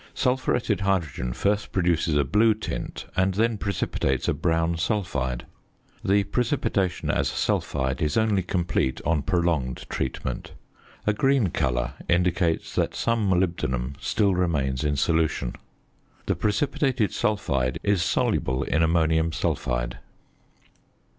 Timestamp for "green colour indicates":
11.13-12.73